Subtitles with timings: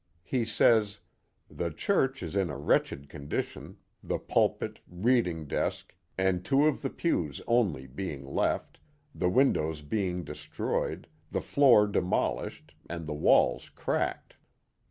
[0.23, 0.97] He says:"
[1.47, 6.89] The church is in a wretched condition, the pulpit, reading desk, and two of the
[6.89, 8.79] pews only being left,
[9.13, 14.37] the win dows being destroyed, the floor demolished, and the walls cracked.